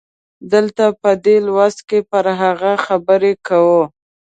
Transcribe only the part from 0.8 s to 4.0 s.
په دې لوست کې پر هغو خبرې کوو.